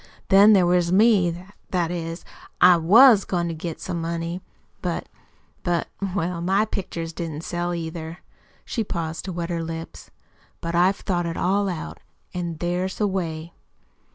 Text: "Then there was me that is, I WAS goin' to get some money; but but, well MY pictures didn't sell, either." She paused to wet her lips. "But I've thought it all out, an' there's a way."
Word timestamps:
"Then 0.29 0.53
there 0.53 0.65
was 0.65 0.91
me 0.91 1.45
that 1.69 1.91
is, 1.91 2.25
I 2.59 2.75
WAS 2.77 3.23
goin' 3.23 3.47
to 3.49 3.53
get 3.53 3.79
some 3.79 4.01
money; 4.01 4.41
but 4.81 5.07
but, 5.61 5.89
well 6.15 6.41
MY 6.41 6.65
pictures 6.65 7.13
didn't 7.13 7.43
sell, 7.43 7.71
either." 7.75 8.17
She 8.65 8.83
paused 8.83 9.25
to 9.25 9.31
wet 9.31 9.51
her 9.51 9.61
lips. 9.61 10.09
"But 10.59 10.73
I've 10.73 10.95
thought 10.95 11.27
it 11.27 11.37
all 11.37 11.69
out, 11.69 11.99
an' 12.33 12.57
there's 12.57 12.99
a 12.99 13.05
way." 13.05 13.53